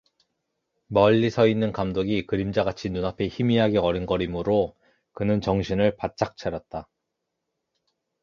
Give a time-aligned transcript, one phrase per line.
[0.87, 4.75] 멀리 서 있는 감독이 그림자같이 눈앞에 희미하게 어른거리므로
[5.11, 6.89] 그는 정신을 바짝 차렸다.